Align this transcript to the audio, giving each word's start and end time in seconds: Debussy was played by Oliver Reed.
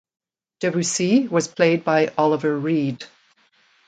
Debussy 0.61 1.27
was 1.27 1.47
played 1.47 1.83
by 1.83 2.07
Oliver 2.17 2.57
Reed. 2.57 3.05